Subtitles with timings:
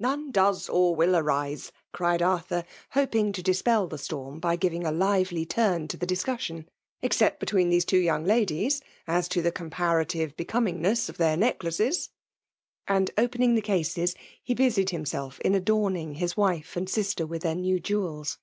[0.00, 1.70] None does or wiH arise!
[1.92, 6.64] cried Artfanr, iKiping to dii^ the storm by givia^ a HvAf tmtn to tlie discussioiiy"
[7.02, 12.08] except between Aeae two young ladies, as to the comparative be^ oMDii^ess of their neddaces.*'
[12.88, 17.54] And cpemng Ihe cases, he busied himself in adorning his wife and sister with their
[17.56, 18.38] new jewels.